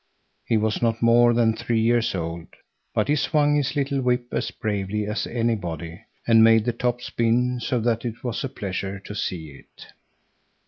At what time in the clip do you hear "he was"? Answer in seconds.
0.47-0.81